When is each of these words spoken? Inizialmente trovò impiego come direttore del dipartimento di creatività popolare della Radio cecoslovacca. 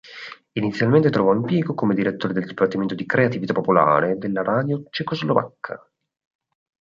Inizialmente 0.53 1.11
trovò 1.11 1.31
impiego 1.31 1.75
come 1.75 1.93
direttore 1.93 2.33
del 2.33 2.47
dipartimento 2.47 2.95
di 2.95 3.05
creatività 3.05 3.53
popolare 3.53 4.17
della 4.17 4.41
Radio 4.41 4.85
cecoslovacca. 4.89 5.87